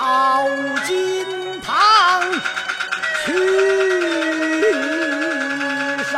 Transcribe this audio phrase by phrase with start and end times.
[0.00, 0.46] 到
[0.86, 2.22] 金堂
[3.24, 3.26] 去
[6.12, 6.16] 杀，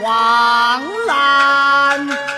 [0.00, 2.31] 王兰。